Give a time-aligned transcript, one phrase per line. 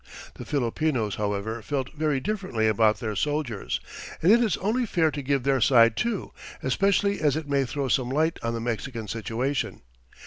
[0.33, 3.79] The Filipinos, however, felt very differently about their soldiers,
[4.23, 6.31] and it is only fair to give their side too,
[6.63, 9.83] especially as it may throw some light on the Mexican situation.